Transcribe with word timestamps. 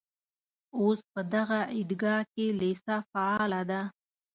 اوس 0.79 0.99
په 1.13 1.21
دغه 1.33 1.59
عیدګاه 1.75 2.21
کې 2.33 2.45
لېسه 2.61 2.95
فعاله 3.09 3.61
ده. 3.69 3.81